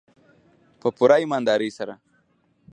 [0.79, 1.93] په پوره ایمانداري سره.